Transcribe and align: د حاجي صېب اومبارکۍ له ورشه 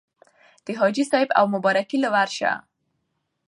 د 0.65 0.67
حاجي 0.79 1.03
صېب 1.11 1.29
اومبارکۍ 1.41 1.97
له 2.03 2.09
ورشه 2.15 2.51